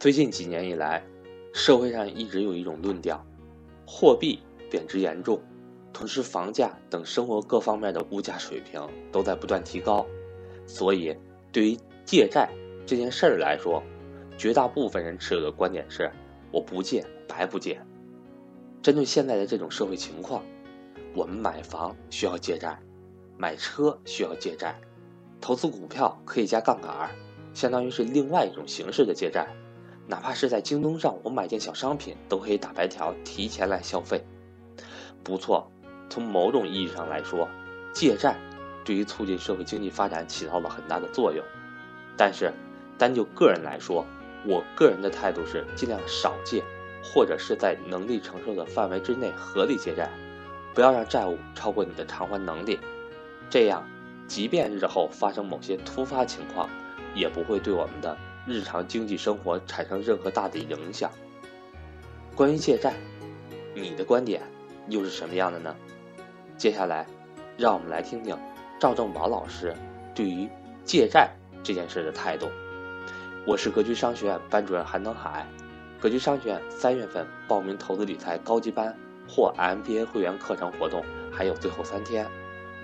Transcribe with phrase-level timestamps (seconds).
[0.00, 1.04] 最近几年以来，
[1.52, 3.22] 社会上一直有一种论调：
[3.86, 5.38] 货币贬值严重，
[5.92, 8.80] 同时房价等生活各方面的物价水平
[9.12, 10.06] 都在不断提高。
[10.66, 11.14] 所以，
[11.52, 12.48] 对于借债
[12.86, 13.82] 这件事儿来说，
[14.38, 16.10] 绝大部分人持有的观点是：
[16.50, 17.78] 我不借白不借。
[18.80, 20.42] 针对现在的这种社会情况，
[21.14, 22.80] 我们买房需要借债，
[23.36, 24.80] 买车需要借债，
[25.42, 27.10] 投资股票可以加杠杆，
[27.52, 29.46] 相当于是另外一种形式的借债。
[30.10, 34.24] 哪怕是在京东上，我买件小商品都可以打白条，提前来消费。
[35.22, 35.70] 不错，
[36.08, 37.48] 从某种意义上来说，
[37.94, 38.36] 借债
[38.84, 41.44] 对于促进社会经济发展起到了很大的作用。
[42.16, 42.52] 但是，
[42.98, 44.04] 单就个人来说，
[44.44, 46.60] 我个人的态度是尽量少借。
[47.02, 50.10] 或者是在能力承受的范围之内合理借债，
[50.74, 52.78] 不要让债务超过你的偿还能力，
[53.48, 53.88] 这样，
[54.28, 56.68] 即便日后发生某些突发情况，
[57.14, 58.14] 也不会对我们的
[58.50, 61.08] 日常经济生活产生任何大的影响。
[62.34, 62.92] 关于借债，
[63.76, 64.42] 你的观点
[64.88, 65.76] 又是什么样的呢？
[66.58, 67.06] 接下来，
[67.56, 68.36] 让我们来听听
[68.80, 69.72] 赵正宝老师
[70.16, 70.48] 对于
[70.84, 71.30] 借债
[71.62, 72.48] 这件事的态度。
[73.46, 75.46] 我是格局商学院班主任韩登海。
[76.00, 78.92] 格局商学院三月份报名投资理财高级班
[79.28, 82.26] 或 MBA 会员课程活动还有最后三天，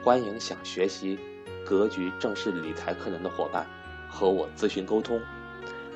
[0.05, 1.19] 欢迎想学习
[1.65, 3.67] 格局正式理财课程的伙伴
[4.09, 5.21] 和我咨询沟通。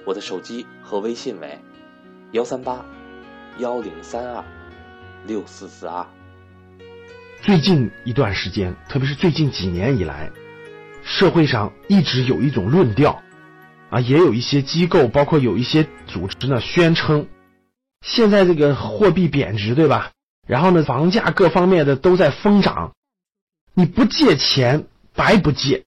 [0.04, 1.58] 我的手机和微信为
[2.32, 2.84] 幺三八
[3.58, 4.44] 幺零三二
[5.26, 6.06] 六四四二。
[7.42, 10.30] 最近一段时间，特别是最近几年以来，
[11.02, 13.22] 社会上一直有一种论调。
[13.90, 17.26] 啊，也有一些机构，包括有一些组织呢，宣称
[18.06, 20.12] 现在这个货币贬值，对吧？
[20.46, 22.94] 然后呢，房价各方面的都在疯涨，
[23.74, 25.84] 你不借钱白不借。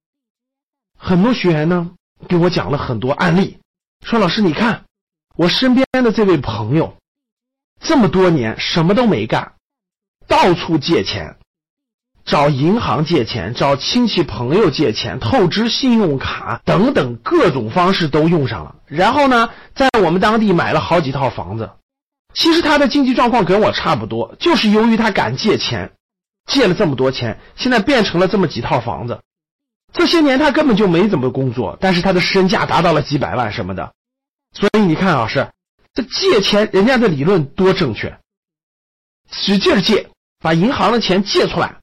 [0.98, 1.92] 很多学员呢
[2.28, 3.60] 给我讲了很多案例，
[4.04, 4.84] 说老师你看
[5.36, 6.96] 我身边的这位朋友，
[7.80, 9.54] 这么多年什么都没干，
[10.28, 11.38] 到处借钱。
[12.26, 18.76] 找银行借钱，找亲戚朋友借钱，透支信用卡等等各种方式都用上了。
[18.86, 21.72] 然后呢，在我们当地买了好几套房子。
[22.34, 25.92] 其实他的经济状况跟我差不多，就是由于他敢借钱，
[26.46, 29.20] 借了这么多钱，现在变成了这么几套房子。
[29.92, 33.92] 这些年他根本就没怎么工作，但是他的身价达到了几百万什么的。
[34.54, 35.52] 所以你看，老师，
[35.94, 38.20] 这借钱人家的理论多正确，
[39.32, 40.10] 使劲借，
[40.40, 41.80] 把银行的钱借出来。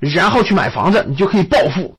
[0.00, 1.96] 然后去买房子，你就可以暴富。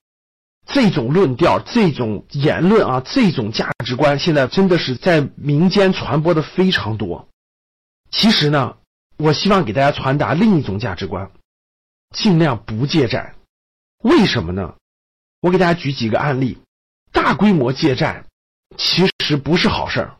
[0.65, 7.27] 这种论调、这种言论啊，这种价值观，现在真的是在民间传播的非常多。
[8.11, 8.77] 其实呢，
[9.17, 11.31] 我希望给大家传达另一种价值观：
[12.15, 13.35] 尽量不借债。
[14.03, 14.75] 为什么呢？
[15.41, 16.57] 我给大家举几个案例。
[17.11, 18.23] 大规模借债
[18.77, 20.15] 其实这不是好事儿。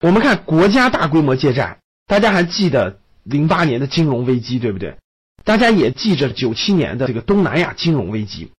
[0.00, 4.96] 我们看国家大规模借债，大家还记得零八年的金融危机，对不对？
[5.44, 8.52] 大家也记着九七年的这个东南亚金融危机。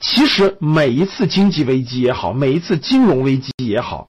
[0.00, 4.08] 其实每一次经济危机也好，每一次金融危机也好，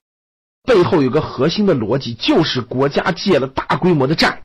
[0.63, 4.41] 背后有个核心的逻辑，就是国家借了大规模的债，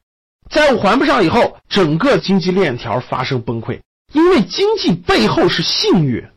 [0.50, 3.80] 债务还不上以后，整个经济链条发生崩溃。
[4.12, 6.28] 因为经济背后是信誉，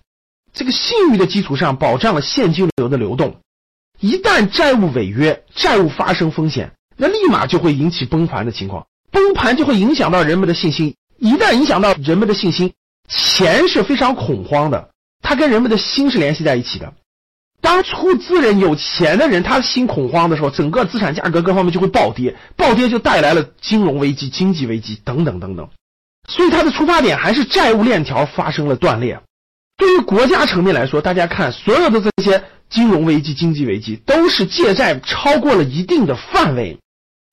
[0.53, 3.41] 这个信誉的基础上保障了现金流的流动。
[3.99, 10.95] 一旦债务违约，债务发生风险，那立马就会引起崩盘的情况，崩盘就会影响到人们的信心。
[11.17, 12.73] 一旦影响到人们的信心，
[13.09, 14.89] 钱是非常恐慌的，
[15.23, 16.93] 它跟人们的心是联系在一起的。
[17.59, 25.67] 当出资人有钱的人，他心恐慌的时候，整个资产价格各方面就会暴跌，暴跌就带来了金融危机、经济危机等等等等。
[26.29, 29.19] 所以它的出发点还是债务链条发生了断裂。
[29.77, 36.79] 对于国家层面来说，大家看所有的这些金融危机、经济危机，都是借债超过了一定的范围，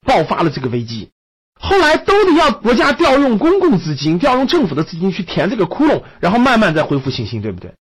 [0.06, 1.10] 爆发了这个危机。
[1.58, 7.72] 后来都得要国家调用公共资金，调用政府的资金去填这个窟窿，然后慢慢再恢复信心，对不对？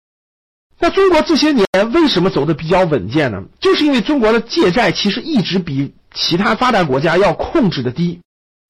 [0.79, 3.43] 那中国这些年为什么走的比较稳健呢？
[3.59, 8.21] 就是因为中国的借债其实一直比其他发达国家要控制的低。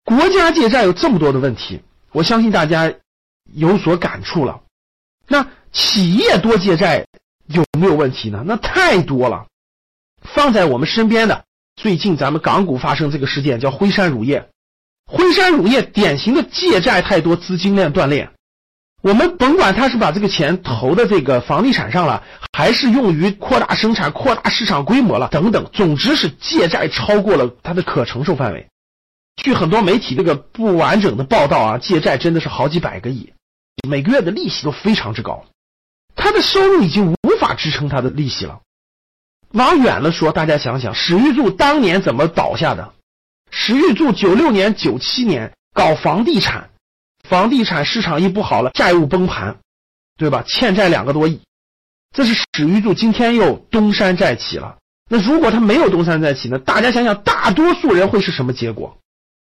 [0.03, 1.81] 国家借债有这么多的问题，
[2.11, 2.93] 我相信大家
[3.53, 4.61] 有所感触了。
[5.27, 7.05] 那企业多借债
[7.47, 8.43] 有没有问题呢？
[8.45, 9.47] 那太多了。
[10.21, 11.43] 放在我们身边的，
[11.75, 14.49] 最近咱们港股发生这个事件，叫辉山乳业。
[15.05, 18.29] 辉山乳业典型的借债太多，资金链断裂。
[19.01, 22.23] 我们甭管他是把这个钱投的这个房地产上了，
[22.53, 28.65] 还是用于扩大生产、扩大市场规模了等等，总之是借债超过了他的可承受范围。
[29.35, 33.33] 据很多媒体这个不完整的报道啊，借债真的是好几百个亿，
[33.89, 35.43] 每个月的利息都非常之高，
[36.15, 38.61] 他的收入已经无法支撑他的利息了。
[39.51, 42.93] 往远了说，大家想想，史玉柱当年怎么倒下的？
[43.51, 46.71] 史玉柱九六年、九七年搞房地产，
[47.29, 49.57] 房地产市场一不好了，债务崩盘，
[50.17, 50.43] 对吧？
[50.47, 51.41] 欠债两个多亿，
[52.11, 54.77] 这是史玉柱今天又东山再起了。
[55.09, 56.57] 那如果他没有东山再起呢？
[56.57, 58.97] 大家想想，大多数人会是什么结果？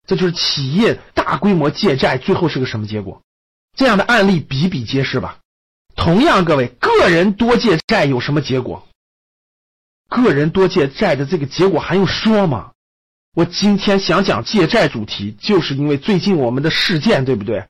[0.06, 3.20] 这就是企业大规模借债，最后是个什么结果？
[3.76, 5.36] 这样的案例比比皆是吧？
[5.98, 8.86] 同样，各位个人多借债有什么结果？
[10.08, 12.70] 个人多借债的这个结果还用说吗？
[13.34, 17.66] 我今天想讲借债主题，就是因为最近我们的事件，对不对？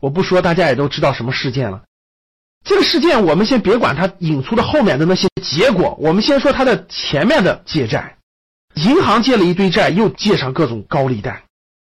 [0.00, 1.84] 我不说，大家也都知道什么事件了。
[2.64, 8.18] 这个事件我们先别管它引出的后面的那些结果，我们先说它的前面的借债。
[8.74, 11.44] 银行借了一堆债，又借上各种高利贷，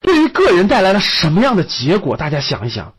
[0.00, 2.16] 对于个人带来了什么样的结果？
[2.16, 2.94] 大家想一想。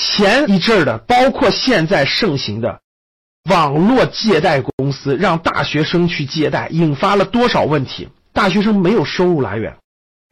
[0.00, 2.80] 前一阵儿的，包括现在盛行的。
[3.50, 8.08] 网络借贷公司让大学生去借贷，引发了多少问题？
[8.32, 9.76] 大学生没有收入来源，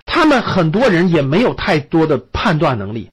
[0.04, 3.10] 他们很多人也没有太多的判断能力。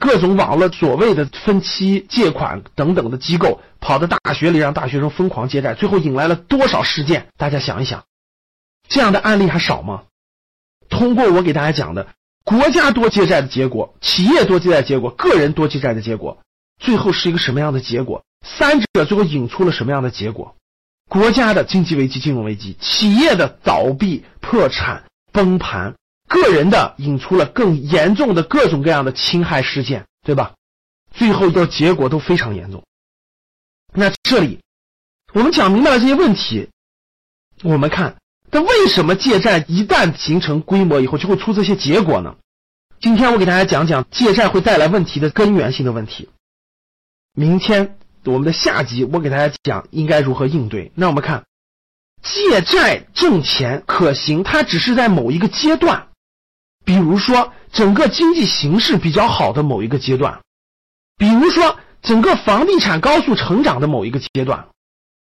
[0.00, 7.28] 各种网络所谓的分期借款等等的机构跑到大学里让大学生疯狂借贷，最后引来了多少事件？
[7.36, 8.04] 大家想一想，
[8.88, 10.04] 这样的案例还少吗？
[10.88, 12.08] 通过我给大家讲的，
[12.44, 16.38] 国家多借债的结果，企业多借债结果，个人多借债的结果，
[16.78, 18.22] 最后是一个什么样的结果？
[18.44, 20.54] 三者最后引出了什么样的结果？
[21.08, 25.94] 国家的经济危机、金融危机，企业的倒闭、破产、崩盘，
[26.28, 30.54] 个人的引出了更严重的各种各样的侵害事件，对吧？
[31.12, 32.84] 最后的结果都非常严重。
[33.92, 34.60] 那这里
[35.32, 36.68] 我们讲明白了这些问题，
[37.62, 38.16] 我们看，
[38.54, 42.36] 那为什么借债一旦形成规模以后就会出这些结果呢？
[43.00, 46.30] 今天我给大家讲讲借债会带来问题的根源性的问题。
[47.34, 47.98] 明天。
[48.26, 50.90] 我们的下集我给大家讲应该如何应对。
[50.94, 51.44] 那我们看，
[52.22, 56.06] 借债挣钱可行，它只是在某一个阶段，
[56.86, 60.40] 比如说整个经济形势比较好的某一个阶段，
[61.18, 64.68] 比如说整个房地产高速成长的某一个阶段。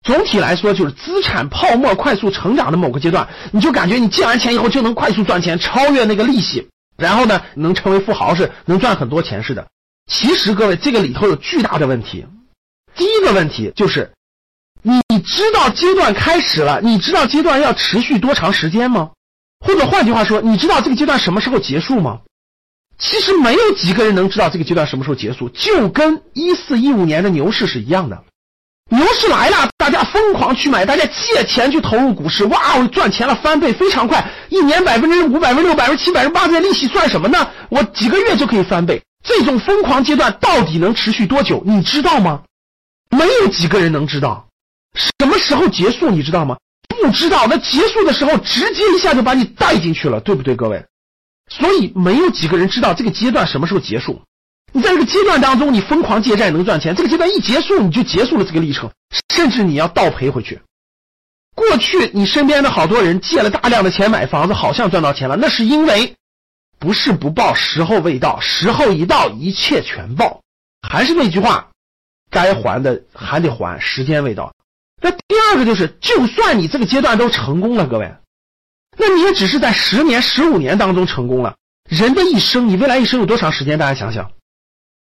[0.03, 9.67] 总体来说，就是资产泡沫快速成长的某个阶段，你就感觉你借完钱以后就能快速赚钱，超越那个利息，然后呢能成为富豪，是能赚很多钱似的。
[10.09, 12.25] 其实各位，这个里头有巨大的问题。
[12.95, 14.11] 第一个问题就是，
[14.81, 19.11] 你知道阶段开始了，你知道阶段要持续多长时间吗？
[19.65, 22.21] 或者换句话说，你知道这个阶段什么时候结束吗？
[22.97, 28.23] 其实没有几个人能知道这个阶段什么时候结束，就跟一四一五年的牛市是一样的。
[28.99, 37.49] 牛市来了，大家疯狂去买，大家借钱去投入股市，哇，我赚钱了，翻倍非常快，一年百分之五、百分之六、百分之七、百分之八的利息算什么呢？
[37.69, 39.01] 我几个月就可以翻倍。
[39.23, 41.63] 这种疯狂阶段到底能持续多久？
[41.65, 42.41] 你知道吗？
[43.09, 44.47] 没有几个人能知道
[44.93, 46.57] 什么时候结束，你知道吗？
[47.01, 47.47] 不知道。
[47.49, 50.83] 那结束的时候，直接一下就把你带进去了，对不对，各位？
[51.49, 54.21] 所以没有几个人知道这个阶段什么时候结束。
[54.71, 58.91] 你在这个阶段当中，你疯狂借债能赚钱，这个阶段一结束，你就结束了这个历程，
[59.33, 60.61] 甚至你要倒赔回去。
[61.55, 66.15] 过去你身边的好多人借了大量的钱买房子，好像赚到钱了，那是因为
[66.79, 70.41] 不是不报，时候未到，时候一到，一切全报。
[70.81, 71.67] 还是那句话。
[72.31, 74.53] 该还的还得还，时间未到。
[75.01, 75.17] 那第
[75.49, 78.13] 二个就是，就算你这个阶段都成功了，各位，
[78.99, 81.55] 那你也只是在十年、十五年当中成功了。
[81.89, 83.79] 人的一生，你未来一生有多长时间？
[83.79, 84.31] 大家想想，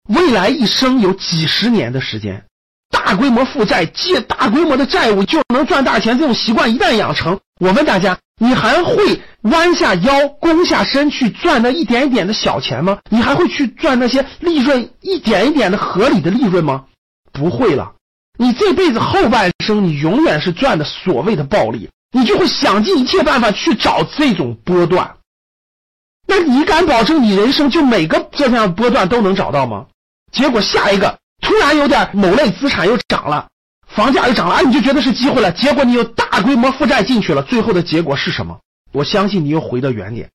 [0.09, 2.43] 未来一生有几十年的时间，
[2.89, 12.97] 大规模负债、借大规模的债务就能赚大钱，这种习惯一旦养成，我问大家，你还会弯下腰、弓下身去赚那一点一点的小钱吗？
[13.11, 16.85] 你还会去赚那些利润一点一点的合理的利润吗？
[17.31, 17.93] 不会了，
[18.39, 25.17] 你这辈子后半生，你永远是赚的所谓的暴利，你就会想尽一切办法去找这种波段。
[26.25, 29.85] 那你敢保证你人生就每个这样波段都能找到吗？
[30.31, 33.47] 结果下一个突然有点某类资产又涨了，
[33.87, 35.51] 房价又涨了，啊，你就觉得是机会了。
[35.51, 38.59] 结果你又大规模负债进去了，最后的结果是什么？
[38.91, 40.29] 我相信你又回到原点。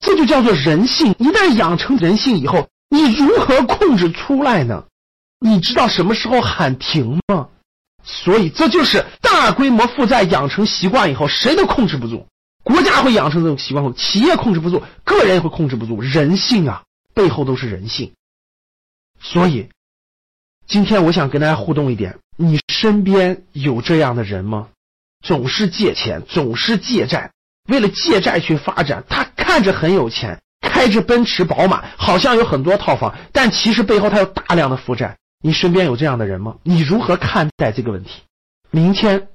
[0.00, 1.14] 这就叫做人性。
[1.18, 4.84] 一旦养成人性以后，你如何控制出来呢？
[5.40, 7.48] 你知道什么时候喊停吗？
[8.04, 12.26] 所以这就是大规模负债养成习惯以后，谁都控制不住。
[12.64, 16.00] 国家会养成这种习惯后，企业控制不住，个人也会控制不住。
[16.00, 16.82] 人性啊，
[17.14, 18.12] 背后都是人性。
[19.20, 19.68] 所以，
[20.66, 24.68] 今天我想跟大家互动一点：你身边有这样的人吗？
[25.20, 27.32] 总是借钱，总是借债，
[27.68, 29.04] 为了借债去发展。
[29.08, 35.18] 他看着很有钱，开着奔驰、宝马，好像有很多套房，但其实背后他有大量的负债。
[35.40, 36.58] 你身边有这样的人吗？
[36.62, 38.22] 你如何看待这个问题？
[38.70, 39.28] 明天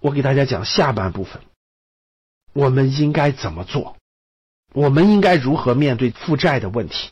[0.00, 1.42] 我给大家讲下半部分，
[2.52, 3.96] 我们应该怎么做？
[4.72, 7.10] 我们应该如何面对负债的问题？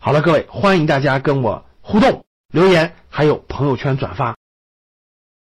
[0.00, 4.37] 好了，各位，欢迎大家跟我互动、留言，还有朋友圈转发。